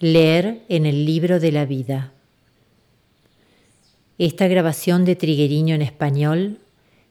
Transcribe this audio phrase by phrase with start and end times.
[0.00, 2.12] Leer en el libro de la vida.
[4.16, 6.60] Esta grabación de Trigueriño en español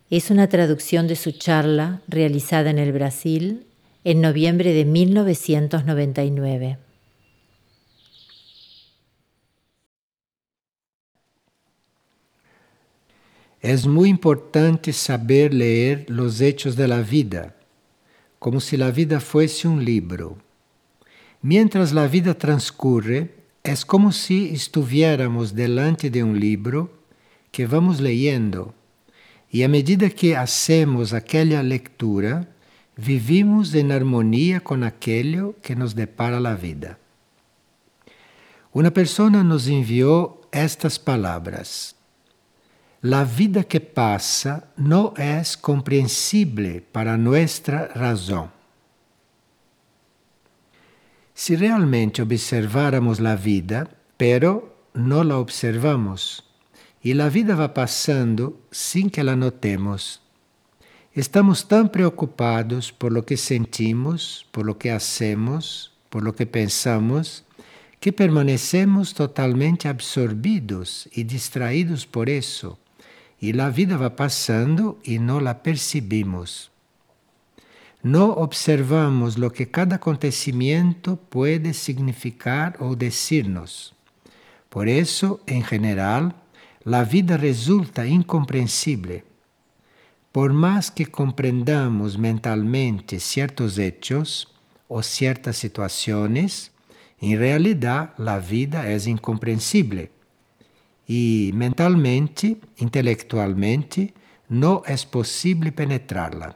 [0.10, 3.66] es una traducción de su charla realizada en el Brasil
[4.06, 6.78] en noviembre de 1999.
[13.60, 17.54] Es muy importante saber leer los hechos de la vida,
[18.40, 20.47] como si la vida fuese un libro.
[21.42, 26.92] Mientras la vida transcurre, es como si estuviéramos delante de un libro
[27.52, 28.74] que vamos leyendo,
[29.50, 32.48] y a medida que hacemos aquella lectura,
[32.98, 36.98] vivimos en armonía con aquello que nos depara la vida.
[38.74, 41.96] Una persona nos envió estas palabras.
[43.02, 48.57] La vida que pasa no es comprensible para nuestra razón.
[51.40, 56.44] Si realmente observáramos la vida, pero no la observamos,
[57.00, 60.24] y la vida va pasando sin que la notemos.
[61.14, 67.44] Estamos tan preocupados por lo que sentimos, por lo que hacemos, por lo que pensamos,
[68.00, 72.80] que permanecemos totalmente absorbidos y distraídos por eso,
[73.40, 76.72] y la vida va pasando y no la percibimos.
[78.04, 83.96] No observamos lo que cada acontecimiento puede significar o decirnos.
[84.70, 86.36] Por eso, en general,
[86.84, 89.26] la vida resulta incomprensible.
[90.32, 94.54] Por más que comprendamos mentalmente ciertos hechos
[94.88, 96.72] o ciertas situaciones,
[97.20, 100.12] en realidad la vida es incomprensible.
[101.08, 104.14] Y mentalmente, intelectualmente,
[104.48, 106.56] no es posible penetrarla.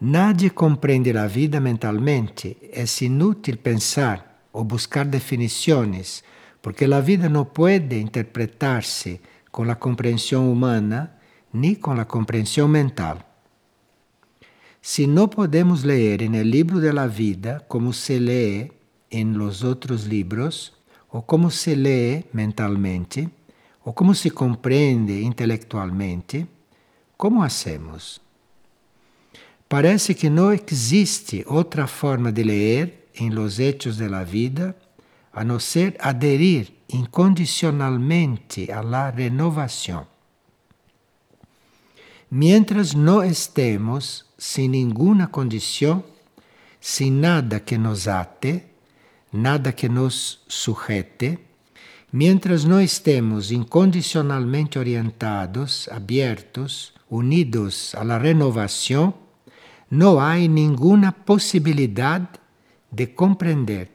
[0.00, 2.56] Nadie compreende a vida mentalmente.
[2.72, 6.22] É inútil pensar ou buscar definições,
[6.62, 11.12] porque a vida não pode interpretar-se com a compreensão humana
[11.52, 13.18] nem com a compreensão mental.
[14.80, 18.70] Se não podemos ler libro de la vida como se lee
[19.10, 20.72] en los outros libros,
[21.10, 23.28] ou como se lee mentalmente,
[23.84, 26.46] ou como se compreende intelectualmente,
[27.16, 28.27] como hacemos?
[29.68, 34.74] Parece que não existe outra forma de ler em los hechos de la vida
[35.32, 40.06] a não ser aderir incondicionalmente a la renovação.
[42.30, 46.02] Mientras não estemos sem nenhuma condição,
[46.80, 48.62] sem nada que nos ate,
[49.32, 51.38] nada que nos sujete,
[52.10, 59.27] mientras não estemos incondicionalmente orientados, abertos, unidos a la renovação,
[59.90, 62.28] no hay ninguna posibilidad
[62.90, 63.90] de comprender,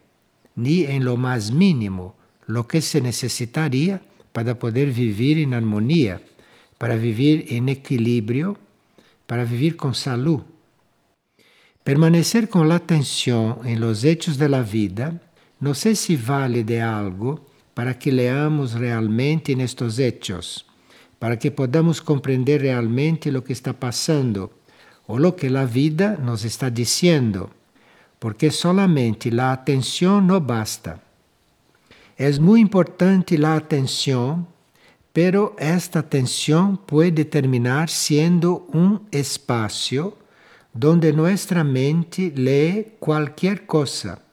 [0.55, 2.15] ni en lo más mínimo,
[2.45, 4.01] lo que se necesitaría
[4.31, 6.21] para poder vivir en armonía,
[6.77, 8.57] para vivir en equilibrio,
[9.27, 10.41] para vivir con salud.
[11.83, 15.21] Permanecer con la atención en los hechos de la vida
[15.59, 20.65] no sé si vale de algo para que leamos realmente en estos hechos,
[21.19, 24.51] para que podamos comprender realmente lo que está pasando
[25.07, 27.49] o lo que la vida nos está diciendo,
[28.19, 31.01] porque solamente la atención no basta.
[32.15, 34.47] Es muy importante la atención,
[35.11, 40.17] pero esta atención puede terminar siendo un espacio
[40.73, 44.23] donde nuestra mente lee cualquier cosa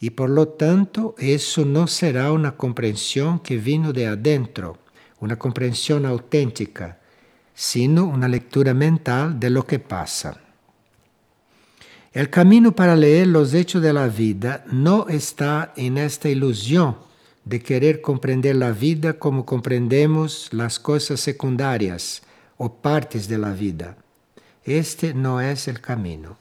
[0.00, 4.78] y por lo tanto eso no será una comprensión que vino de adentro,
[5.20, 6.99] una comprensión auténtica,
[7.60, 10.40] sino una lectura mental de lo que pasa.
[12.10, 16.96] El camino para leer los hechos de la vida no está en esta ilusión
[17.44, 22.22] de querer comprender la vida como comprendemos las cosas secundarias
[22.56, 23.98] o partes de la vida.
[24.64, 26.38] Este no es el camino.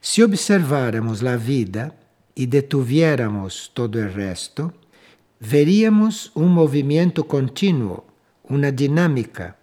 [0.00, 1.96] Si observáramos la vida
[2.36, 4.72] y detuviéramos todo el resto,
[5.40, 8.06] veríamos un movimiento continuo,
[8.44, 9.56] una dinámica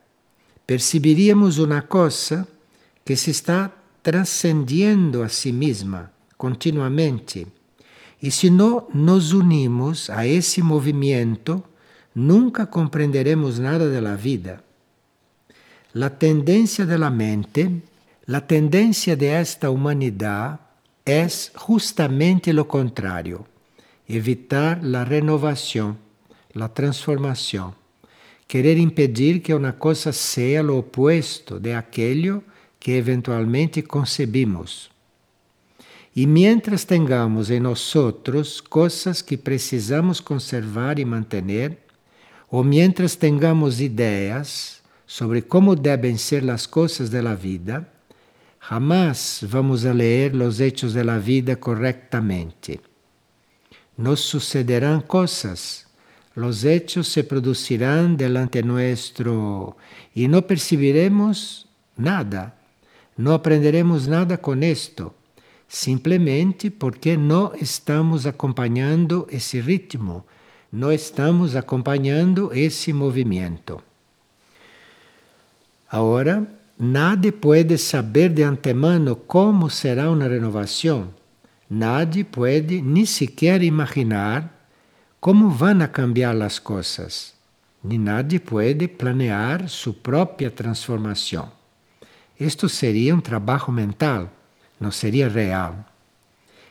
[0.70, 2.48] perceberíamos uma coisa
[3.04, 3.72] que se está
[4.04, 7.48] transcendiendo a si mesma continuamente.
[8.22, 11.64] E se não nos unimos a esse movimento,
[12.14, 14.64] nunca compreenderemos nada da vida.
[16.00, 17.82] A tendência da mente,
[18.32, 20.60] a tendência de esta humanidade
[21.04, 21.26] é
[21.68, 23.44] justamente o contrário:
[24.08, 25.98] evitar a renovação,
[26.54, 27.79] a transformação
[28.50, 32.44] querer impedir que uma coisa seja o oposto de aquilo
[32.80, 34.90] que eventualmente concebimos.
[36.16, 37.94] E mientras tengamos em nós
[38.68, 41.78] coisas que precisamos conservar e manter,
[42.50, 47.88] ou mientras tengamos ideias sobre como devem ser as coisas da vida,
[48.68, 52.82] jamás vamos a ler os hechos da vida correctamente.
[53.96, 55.89] Nos sucederán coisas,
[56.40, 59.78] los hechos se producirán delante nuestro
[60.16, 62.56] y no percibiremos nada,
[63.18, 65.14] no aprenderemos nada con esto
[65.70, 70.26] simplesmente porque não estamos acompanhando esse ritmo,
[70.74, 73.82] não estamos acompanhando esse movimento.
[75.90, 76.46] Agora,
[76.78, 81.14] nadie pode saber de antemano como será uma renovação.
[81.70, 84.59] Nadie pode nem sequer imaginar
[85.20, 87.34] como vão cambiar as coisas.
[87.84, 91.52] Nadie pode planear sua própria transformação.
[92.40, 94.30] Isto seria um trabalho mental
[94.80, 95.86] no sería real.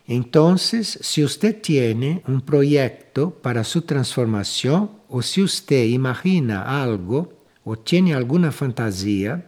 [0.07, 7.35] Entonces, si usted tiene un proyecto para su transformación o si usted imagina algo
[7.65, 9.45] o tiene alguna fantasía,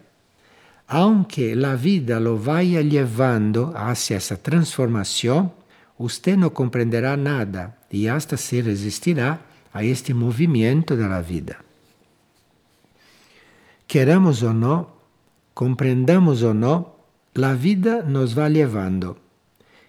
[0.86, 5.52] aunque la vida lo vaya llevando hacia esa transformación,
[6.00, 11.62] usted no comprenderá nada y hasta se resistirá a este movimiento de la vida.
[13.86, 14.96] Queramos o no,
[15.52, 16.96] comprendamos o no,
[17.34, 19.18] a vida nos vai levando.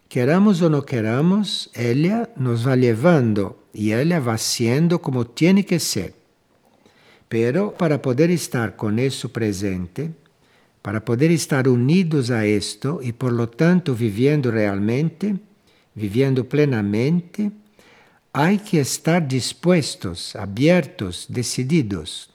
[0.09, 5.79] Queramos ou não queramos, ela nos vai levando e ela vai sendo como tem que
[5.79, 6.13] ser.
[7.29, 10.11] Pero para poder estar com isso presente,
[10.81, 15.39] para poder estar unidos a esto e por lo tanto vivendo realmente,
[15.95, 17.51] vivendo plenamente,
[18.33, 22.29] há que estar dispostos, abertos, decididos.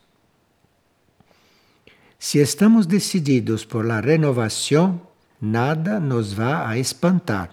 [2.18, 5.00] Se estamos decididos por la renovação,
[5.40, 7.50] nada nos vai a espantar,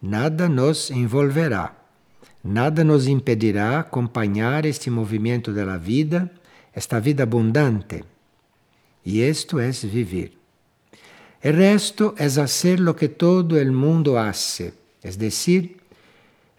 [0.00, 1.76] nada nos envolverá,
[2.42, 6.30] nada nos impedirá acompanhar este movimento da vida,
[6.72, 8.04] esta vida abundante.
[9.04, 10.32] E isto é viver.
[11.44, 14.72] O resto é fazer lo que todo el mundo hace,
[15.02, 15.76] es decir,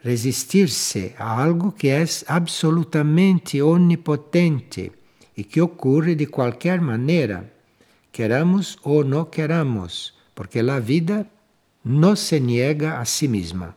[0.03, 4.91] resistir-se a algo que é absolutamente onipotente
[5.35, 7.51] e que ocorre de qualquer maneira,
[8.11, 11.25] queramos ou não queramos, porque a vida
[11.83, 13.75] não se niega a si mesma.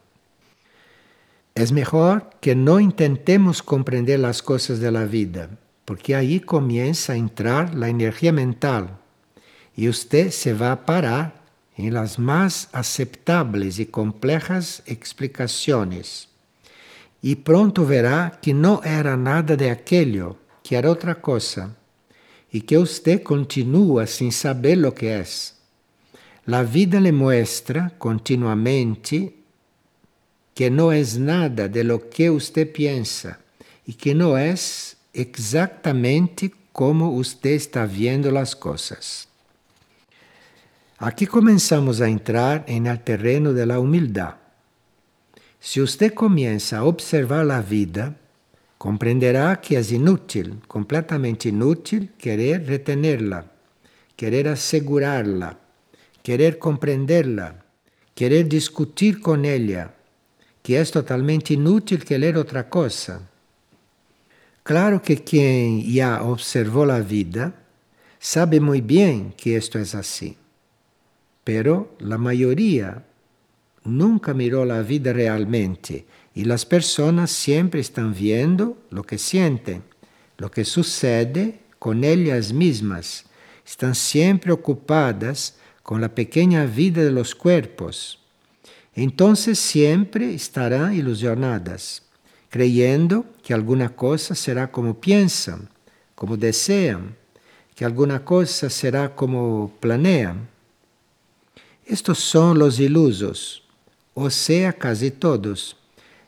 [1.54, 5.48] É melhor que não intentemos compreender as coisas da vida,
[5.86, 9.00] porque aí começa a entrar a energia mental
[9.76, 11.45] e você se vai parar
[11.78, 16.28] em las mais aceptáveis e complexas explicações.
[17.22, 21.76] E pronto verá que não era nada de aquilo que era outra coisa
[22.52, 25.24] e que você continua sem saber o que é.
[26.46, 29.34] A vida lhe mostra continuamente
[30.54, 33.38] que não é nada de lo que você pensa
[33.86, 34.54] e que não é
[35.12, 39.28] exatamente como você está vendo as coisas.
[40.98, 44.36] Aqui começamos a entrar em el terreno de la humildade.
[45.60, 48.14] Se você começa a observar a vida,
[48.78, 53.50] Comprenderá que é inútil, completamente inútil, querer retenerla,
[54.14, 55.56] querer assegurá-la,
[56.22, 57.56] querer compreenderla,
[58.14, 59.94] querer discutir com ela,
[60.62, 63.22] que é totalmente inútil querer outra coisa.
[64.62, 67.54] Claro que quem já observou a vida
[68.20, 70.36] sabe muito bem que isto é assim,
[71.46, 73.06] pero a maioria
[73.84, 79.84] nunca mirou a vida realmente Y las personas siempre están viendo lo que sienten,
[80.38, 83.26] lo que sucede con ellas mismas.
[83.64, 88.18] Están siempre ocupadas con la pequeña vida de los cuerpos.
[88.92, 92.02] Entonces siempre estarán ilusionadas,
[92.50, 95.70] creyendo que alguna cosa será como piensan,
[96.16, 97.14] como desean,
[97.76, 100.55] que alguna cosa será como planean.
[101.86, 103.62] Estos son los ilusos,
[104.12, 105.76] o sea, casi todos.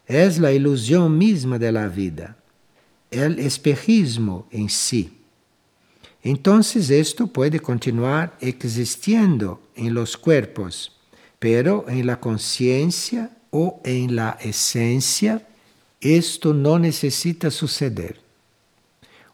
[0.07, 2.37] Es la ilusión misma de la vida,
[3.11, 5.19] el espejismo en sí.
[6.23, 10.97] Entonces esto puede continuar existiendo en los cuerpos,
[11.41, 15.45] pero en la conciencia o en la esencia,
[16.01, 18.21] esto no necesita suceder.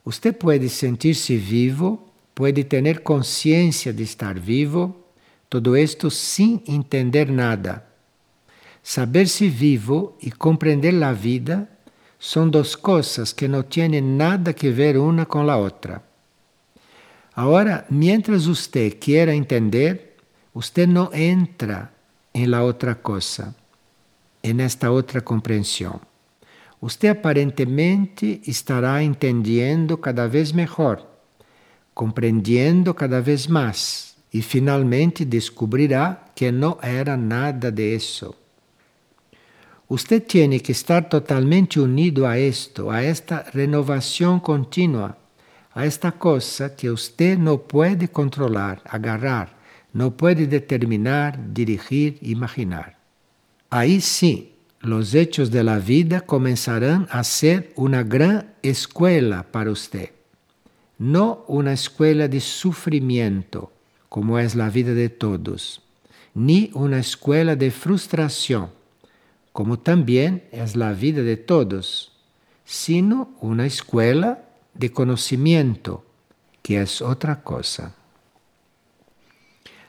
[0.05, 5.04] Usted puede sentirse vivo, puede tener conciencia de estar vivo,
[5.49, 7.95] todo esto sin entender nada
[8.87, 11.67] Saber-se vivo e compreender a vida
[12.21, 16.03] são duas coisas que não têm nada que ver uma com a outra.
[17.35, 20.17] Agora, mientras você queira entender,
[20.53, 21.91] você não entra
[22.35, 23.57] em la outra coisa,
[24.43, 25.99] em esta outra compreensão.
[26.79, 31.03] Você aparentemente estará entendendo cada vez melhor,
[31.95, 38.35] compreendendo cada vez mais e finalmente descobrirá que não era nada de isso.
[39.89, 45.17] Usted tiene que estar totalmente unido a esto, a esta renovación continua,
[45.73, 49.57] a esta cosa que usted no puede controlar, agarrar,
[49.93, 52.99] no puede determinar, dirigir, imaginar.
[53.71, 60.11] Ahí sí, los hechos de la vida comenzarán a ser una gran escuela para usted,
[60.99, 63.74] no una escuela de sufrimiento,
[64.15, 65.83] como es la vida de todos,
[66.35, 68.71] ni una escuela de frustración
[69.51, 72.13] como también es la vida de todos,
[72.65, 76.05] sino una escuela de conocimiento,
[76.63, 77.95] que es otra cosa.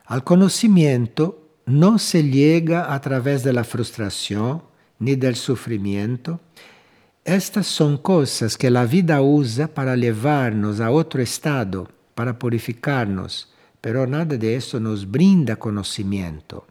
[0.05, 4.63] Al conocimiento no se llega a través de la frustración
[4.97, 6.39] ni del sufrimiento.
[7.23, 13.51] Estas son cosas que la vida usa para llevarnos a otro estado, para purificarnos,
[13.85, 16.65] pero nada de eso nos brinda conocimiento.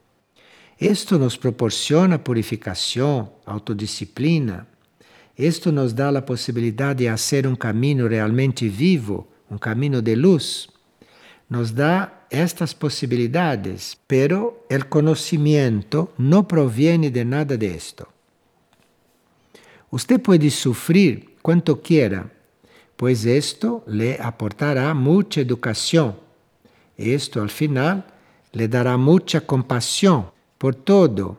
[0.81, 4.67] Isto nos proporciona purificação, autodisciplina.
[5.39, 10.69] Isto nos dá a possibilidade de fazer um caminho realmente vivo, um caminho de luz.
[11.49, 18.09] Nos dá estas possibilidades, pero el conhecimento não proviene de nada de esto.
[19.93, 22.29] Usted pode sufrir quanto quiera,
[22.97, 26.24] pois esto le aportará muita educação.
[26.97, 28.05] Esto al final
[28.53, 31.37] le dará muita compaixão por todo,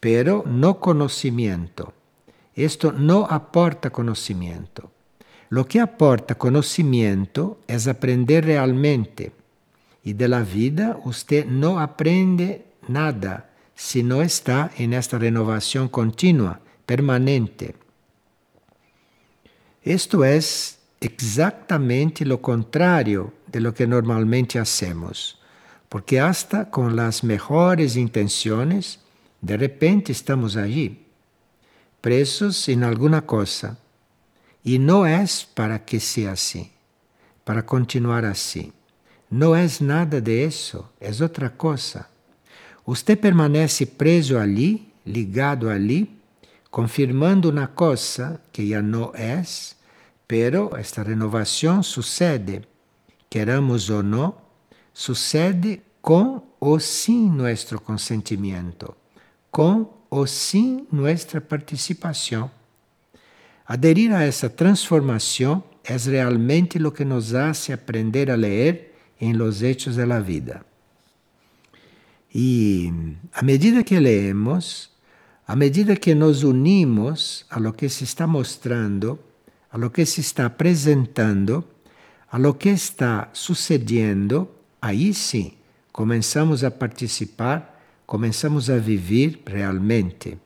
[0.00, 1.92] pero no conocimiento.
[2.54, 4.90] Esto no aporta conocimiento.
[5.48, 9.32] Lo que aporta conocimiento es aprender realmente.
[10.02, 16.60] Y de la vida usted no aprende nada si no está en esta renovación continua,
[16.86, 17.76] permanente.
[19.82, 25.40] Esto es exactamente lo contrario de lo que normalmente hacemos
[25.88, 29.00] porque hasta con las mejores intenciones,
[29.40, 31.06] de repente estamos allí,
[32.00, 33.78] presos en alguna cosa.
[34.62, 36.72] Y no es para que sea así,
[37.44, 38.72] para continuar así.
[39.30, 42.10] No es nada de eso, es otra cosa.
[42.84, 46.18] Usted permanece preso allí, ligado allí,
[46.70, 49.76] confirmando una cosa que ya no es,
[50.26, 52.66] pero esta renovación sucede,
[53.28, 54.34] queramos o no,
[54.92, 58.94] sucede com ou sem nosso consentimento,
[59.50, 62.50] com ou sem nossa participação.
[63.66, 69.62] Aderir a essa transformação é realmente o que nos hace aprender a ler em los
[69.62, 70.64] hechos de la vida.
[72.34, 72.92] E
[73.32, 74.90] a medida que leemos,
[75.46, 79.18] a medida que nos unimos a lo que se está mostrando,
[79.70, 81.64] a lo que se está apresentando,
[82.36, 84.46] a lo que está sucedendo,
[84.82, 85.54] aí sim
[85.90, 90.36] começamos a participar, começamos a viver realmente.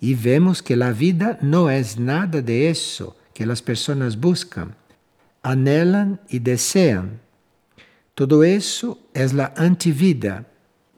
[0.00, 4.68] E vemos que a vida não é nada de isso que as pessoas buscam,
[5.42, 7.10] anhelam e desejam.
[8.14, 10.46] Todo isso é a antivida.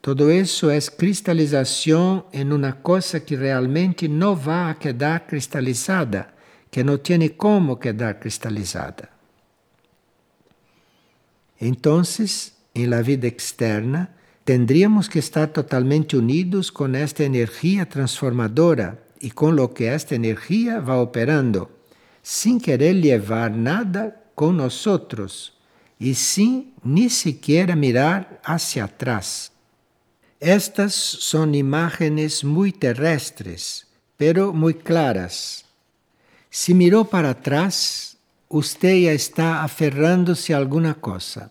[0.02, 6.28] Todo isso é cristalização em uma coisa que realmente não vai quedar cristalizada,
[6.70, 9.15] que não tem como quedar cristalizada.
[11.60, 12.02] Então,
[12.74, 14.10] em la vida externa,
[14.44, 20.80] tendríamos que estar totalmente unidos com esta energia transformadora e com lo que esta energia
[20.80, 21.68] va operando,
[22.22, 25.54] sem querer levar nada com nosotros
[25.98, 29.50] e sem ni siquiera mirar hacia atrás.
[30.38, 33.86] Estas são imágenes muito terrestres,
[34.18, 35.64] pero muito claras.
[36.50, 38.15] Se mirou para trás,
[38.48, 41.50] usted já está aferrando-se a alguma coisa.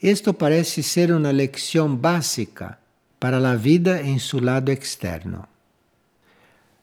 [0.00, 2.78] Esto parece ser una lección básica
[3.18, 5.48] para la vida en su lado externo.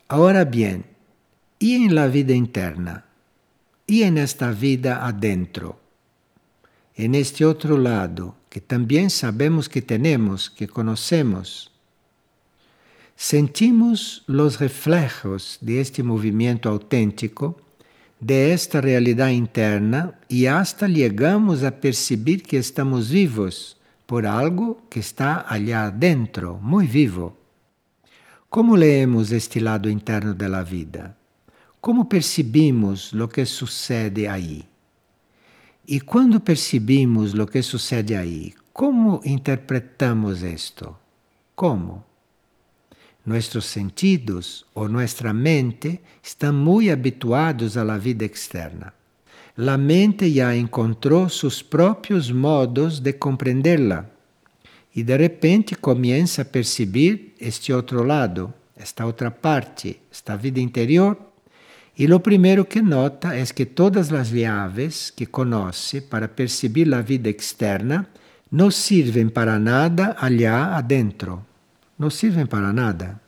[0.07, 0.85] Ahora bien,
[1.59, 3.05] ¿y en la vida interna?
[3.85, 5.79] ¿Y en esta vida adentro?
[6.95, 11.71] En este otro lado, que también sabemos que tenemos, que conocemos,
[13.15, 17.61] sentimos los reflejos de este movimiento auténtico
[18.19, 24.99] de esta realidade interna e hasta chegamos a perceber que estamos vivos por algo que
[24.99, 27.37] está allá dentro, muito vivo.
[28.49, 31.15] Como leemos este lado interno da vida?
[31.79, 34.67] Como percebimos o que sucede aí?
[35.87, 40.97] E quando percebimos o que sucede aí, como interpretamos isto?
[41.55, 42.08] Como?
[43.29, 48.93] Nuestros sentidos o nuestra mente están muy habituados a la vida externa.
[49.55, 54.09] La mente ya encontró sus propios modos de comprenderla
[54.93, 61.19] y de repente comienza a percibir este otro lado, esta otra parte, esta vida interior.
[61.95, 67.01] Y lo primero que nota es que todas las llaves que conoce para percibir la
[67.01, 68.09] vida externa
[68.49, 71.48] no sirven para nada allá adentro.
[71.99, 73.21] No sirven para nada.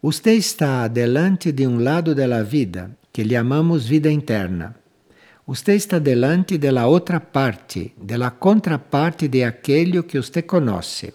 [0.00, 4.74] Usted está delante de un lado de la vida que llamamos vida interna.
[5.46, 11.14] Usted está delante de la outra parte, de la contraparte de aquello que usted conoce.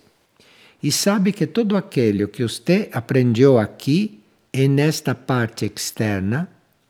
[0.81, 4.21] E sabe que todo aquello que usted aprendeu aqui,
[4.53, 6.47] en esta parte externa,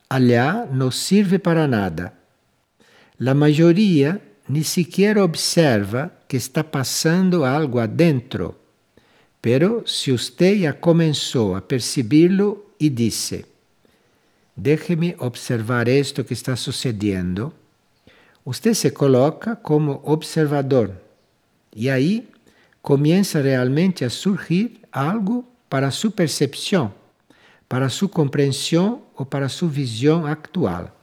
[0.10, 2.14] allá não sirve para nada.
[3.20, 8.56] La maioria ni siquiera observa que está passando algo adentro.
[9.42, 13.46] Pero se usted já começou a percibirlo e disse:
[14.56, 17.54] Déjeme observar esto que está sucedendo.
[18.46, 20.94] Usted se coloca como observador
[21.76, 22.28] e aí
[22.82, 26.94] começa realmente a surgir algo para sua percepção,
[27.68, 30.96] para sua compreensão ou para sua visão actual.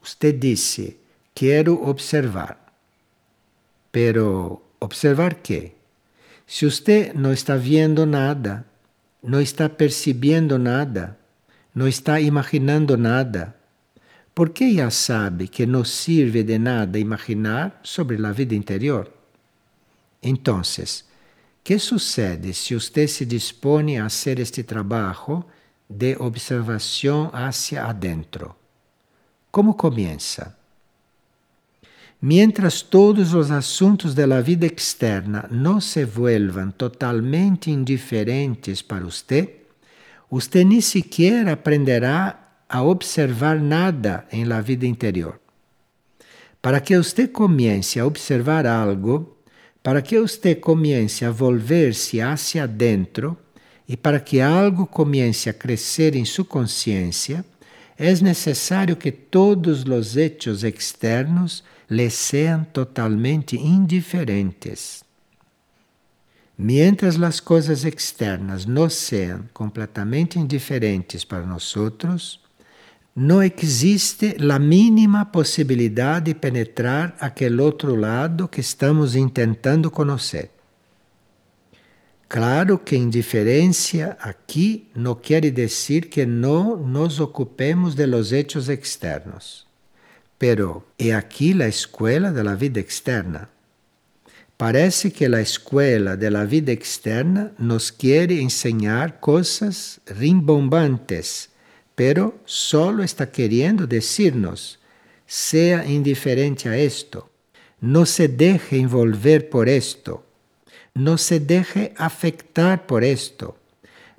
[0.00, 0.96] Usted disse:
[1.36, 2.72] Quero observar.
[3.90, 5.76] Pero, ¿observar qué?
[6.46, 8.64] Si usted no está viendo nada,
[9.20, 11.18] no está percibiendo nada,
[11.74, 13.54] no está imaginando nada,
[14.32, 19.12] ¿por qué ya sabe que no sirve de nada imaginar sobre la vida interior?
[20.22, 21.04] Entonces,
[21.62, 25.46] ¿qué sucede si usted se dispone a hacer este trabajo
[25.86, 28.56] de observación hacia adentro?
[29.50, 30.56] ¿Cómo comienza?
[32.20, 39.56] Mientras todos os assuntos da vida externa não se vuelvan totalmente indiferentes para você,
[40.30, 45.38] você nem sequer aprenderá a observar nada em la vida interior.
[46.60, 49.36] Para que você comece a observar algo,
[49.82, 53.36] para que você comece a volver-se hacia dentro
[53.86, 57.44] e para que algo comece a crescer em sua consciência,
[57.96, 65.04] é necessário que todos os hechos externos le sean totalmente indiferentes.
[66.56, 72.40] Mientras las cosas externas no sean completamente indiferentes para nosotros,
[73.14, 80.50] no existe la mínima posibilidad de penetrar aquel otro lado que estamos intentando conocer.
[82.28, 89.65] Claro que indiferencia aquí no quiere decir que no nos ocupemos de los hechos externos.
[90.38, 93.48] Pero é aqui a escola da vida externa.
[94.56, 101.50] Parece que a escola da vida externa nos quer enseñar coisas rimbombantes,
[101.94, 104.78] pero solo está querendo decirnos:
[105.26, 107.30] sea indiferente a esto,
[107.80, 110.24] no se deje envolver por esto,
[110.94, 113.56] no se deje afectar por esto,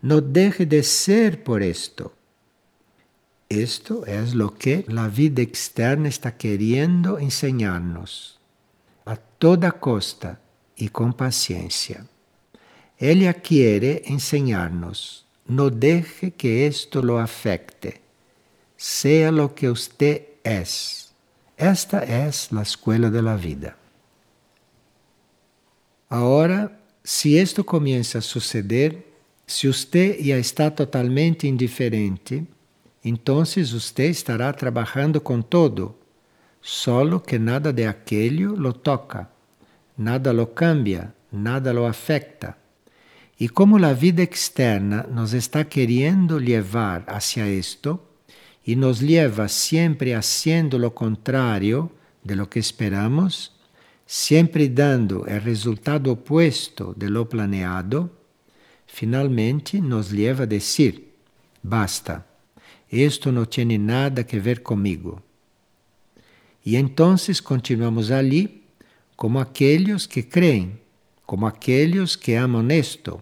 [0.02, 2.17] no deje de ser por esto.
[3.50, 8.40] Esto es lo que la vida externa está queriendo enseñarnos
[9.06, 10.42] a toda costa
[10.76, 12.06] y con paciencia.
[12.98, 18.02] Ella quiere enseñarnos, no deje que esto lo afecte,
[18.76, 21.14] sea lo que usted es.
[21.56, 23.78] Esta es la escuela de la vida.
[26.10, 29.06] Ahora, si esto comienza a suceder,
[29.46, 32.46] si usted ya está totalmente indiferente,
[33.08, 35.96] então você estará trabalhando com todo,
[36.62, 39.30] solo que nada de aquello lo toca,
[39.98, 42.58] nada lo cambia, nada lo afecta.
[43.40, 48.00] E como a vida externa nos está querendo levar hacia esto
[48.66, 51.90] e nos leva sempre haciendo lo contrario
[52.24, 53.56] de lo que esperamos,
[54.06, 58.10] sempre dando o resultado opuesto de lo planeado,
[58.86, 61.14] finalmente nos leva a dizer:
[61.64, 62.27] basta.
[62.92, 65.22] Isto não tem nada que ver comigo.
[66.66, 68.64] E então continuamos ali
[69.16, 70.80] como aqueles que creem,
[71.26, 73.22] como aqueles que amam isto,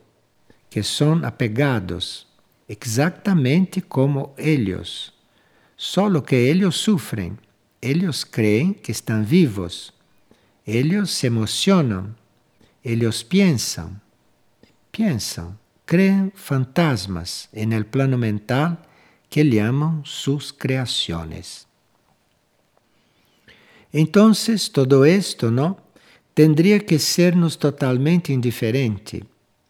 [0.70, 2.28] que são apegados,
[2.68, 5.12] exatamente como eles.
[5.78, 7.38] Só que eles sofrem,
[7.82, 9.94] eles creem que estão vivos,
[10.66, 12.16] eles se emocionam,
[12.84, 14.00] eles pensam,
[14.92, 18.78] pensam, creem fantasmas no plano mental
[19.36, 21.68] que llaman sus creaciones.
[23.92, 25.78] Entonces, todo esto, ¿no?
[26.34, 29.26] tendría que sernos totalmente indiferente.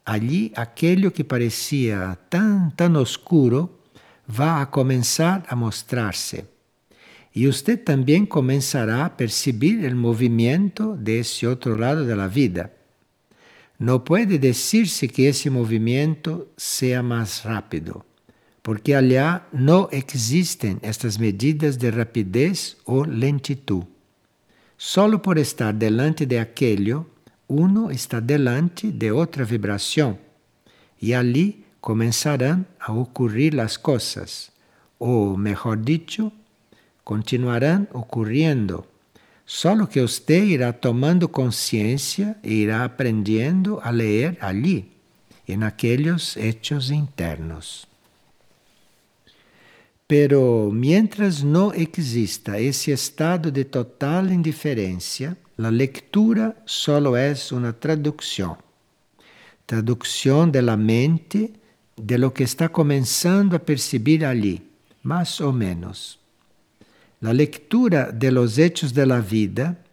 [0.06, 3.80] Allí aquello que parecía tan, tan oscuro
[4.40, 6.46] va a comenzar a mostrarse.
[7.34, 12.72] Y usted también comenzará a percibir el movimiento de ese otro lado de la vida.
[13.80, 18.06] No puede decirse que ese movimiento sea más rápido,
[18.66, 23.84] porque allá no existen estas medidas de rapidez o lentitud.
[24.76, 27.06] Solo por estar delante de aquello,
[27.48, 30.18] uno está delante de otra vibración
[31.00, 34.52] y allí comenzarán a ocurrir las cosas,
[34.98, 36.32] o mejor dicho,
[37.04, 38.88] continuarán ocurriendo,
[39.46, 44.92] solo que usted irá tomando conciencia e irá aprendiendo a leer allí,
[45.46, 47.88] en aquellos hechos internos.
[50.08, 57.16] Pero mientras no exista ese estado de total indiferencia, la lectura solo
[57.52, 58.58] una traducción.
[59.66, 61.54] Traducción de la mente
[61.96, 64.62] de lo que está comenzando a percibir allí,
[65.02, 66.20] más o menos.
[67.20, 69.84] La lectura de los hechos de la vida,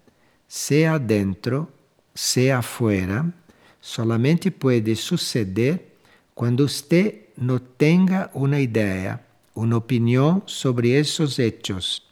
[0.46, 1.70] sea adentro,
[2.12, 3.32] sea afuera,
[3.80, 5.92] solamente puede suceder
[6.34, 12.06] cuando usted no tenga una idea una opinión sobre esos hechos,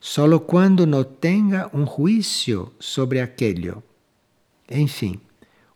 [0.00, 3.82] solo cuando no tenga un juicio sobre aquello.
[4.68, 5.20] En fin,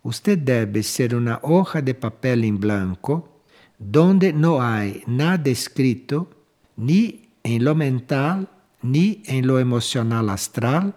[0.02, 3.28] usted debe ser una hoja de papel en blanco
[3.78, 6.28] donde no hay nada escrito
[6.76, 8.48] ni en lo mental,
[8.82, 10.94] ni en lo emocional astral,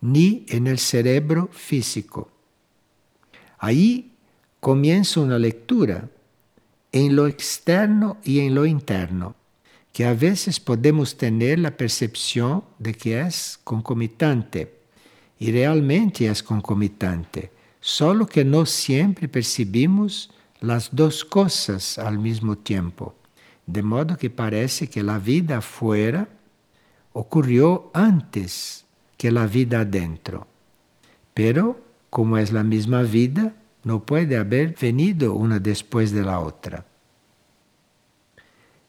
[0.00, 2.30] ni en el cerebro físico.
[3.58, 4.12] Ahí
[4.60, 6.08] comienza una lectura
[6.92, 9.34] en lo externo y en lo interno
[9.92, 14.80] que a veces podemos tener la percepción de que es concomitante,
[15.38, 17.50] y realmente es concomitante,
[17.80, 23.14] solo que no siempre percibimos las dos cosas al mismo tiempo,
[23.66, 26.28] de modo que parece que la vida afuera
[27.12, 28.84] ocurrió antes
[29.16, 30.46] que la vida adentro.
[31.34, 36.84] Pero, como es la misma vida, no puede haber venido una después de la otra.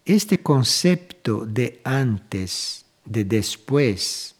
[0.05, 4.35] Este concepto de antes, de después,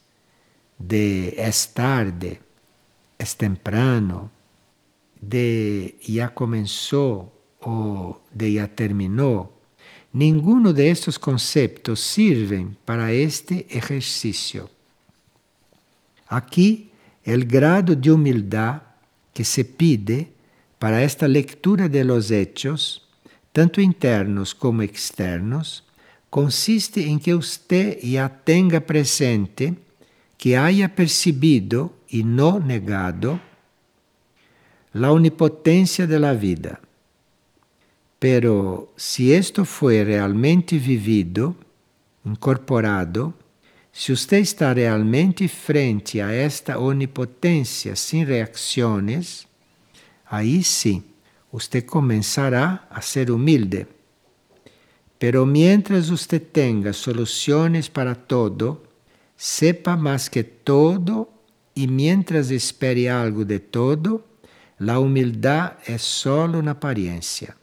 [0.78, 2.40] de es tarde,
[3.18, 4.30] es temprano,
[5.20, 9.52] de ya comenzó o de ya terminó,
[10.12, 14.68] ninguno de estos conceptos sirven para este ejercicio.
[16.26, 16.90] Aquí
[17.22, 18.82] el grado de humildad
[19.32, 20.32] que se pide
[20.80, 23.08] para esta lectura de los hechos
[23.52, 25.84] tanto internos como externos,
[26.30, 29.74] consiste en que usted ya tenga presente
[30.38, 33.38] que haya percibido y no negado
[34.94, 36.80] la omnipotencia de vida.
[38.18, 41.54] Pero si esto fue realmente vivido,
[42.24, 43.34] incorporado,
[43.92, 49.46] si usted está realmente frente a esta omnipotencia sin reacciones,
[50.24, 51.11] ahí sí
[51.52, 53.86] usted comenzará a ser humilde.
[55.18, 58.82] Pero mientras usted tenga soluciones para todo,
[59.36, 61.30] sepa más que todo
[61.74, 64.24] y mientras espere algo de todo,
[64.78, 67.56] la humildad es solo una apariencia.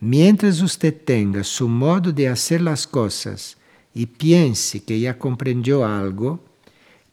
[0.00, 3.56] Mientras usted tenga su modo de hacer las cosas
[3.94, 6.42] y piense que ya comprendió algo,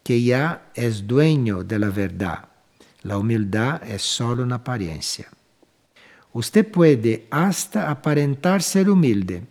[0.03, 2.47] que ya es dueño de la verdad,
[3.07, 5.29] la humildad es solo una apariencia.
[6.33, 9.43] Usted puede hasta aparentar ser humilde,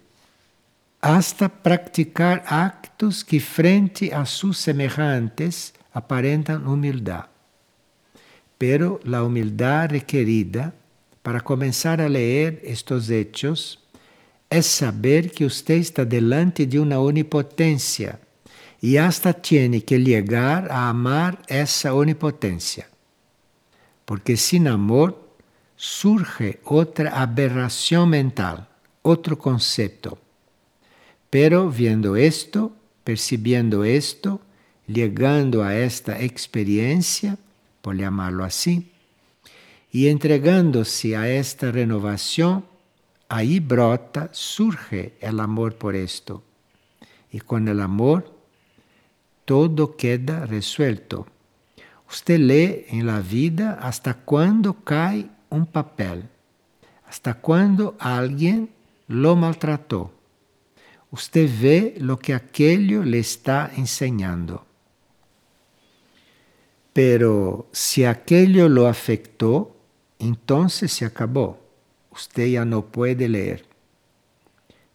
[1.01, 7.25] hasta practicar actos que frente a sus semejantes aparentan humildad.
[8.59, 10.75] Pero la humildad requerida
[11.23, 13.83] para comenzar a leer estos hechos
[14.51, 18.21] es saber que usted está delante de una omnipotencia
[18.83, 22.87] y hasta tiene que llegar a amar esa omnipotencia
[24.07, 25.29] porque sin amor
[25.77, 28.69] surge otra aberración mental,
[29.03, 30.19] otro concepto.
[31.29, 32.73] Pero viendo esto,
[33.05, 34.41] percibiendo esto,
[34.87, 37.37] llegando a esta experiencia,
[37.83, 38.91] por llamarlo así,
[39.93, 42.65] y entregándose a esta renovación,
[43.29, 46.43] ahí brota, surge el amor por esto.
[47.33, 48.33] Y con el amor,
[49.45, 51.27] todo queda resuelto.
[52.09, 56.29] Usted lee en la vida hasta cuando cae un papel,
[57.07, 58.71] hasta cuando alguien
[59.09, 60.13] lo maltrató.
[61.11, 64.65] Usted ve lo que aquello le está enseñando.
[66.93, 69.77] Pero si aquello lo afectó,
[70.19, 71.59] entonces se acabó.
[72.11, 73.67] Usted ya no puede leer.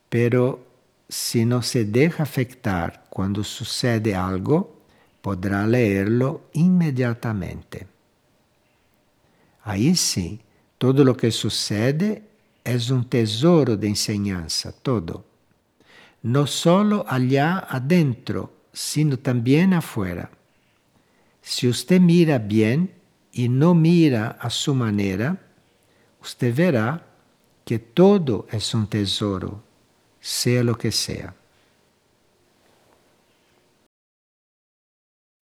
[0.09, 0.65] Pero
[1.07, 4.80] si no se deja afectar cuando sucede algo,
[5.21, 7.87] podrá leerlo inmediatamente.
[9.63, 10.39] Aí sim,
[10.77, 12.23] todo lo que sucede
[12.63, 15.25] es un tesoro de enseñanza, todo.
[16.23, 20.31] No solo allá adentro, sino también afuera.
[21.41, 22.93] Si usted mira bien
[23.31, 25.41] y no mira a su manera,
[26.21, 27.05] usted verá
[27.65, 29.63] que todo es un tesoro,
[30.19, 31.35] sea lo que sea.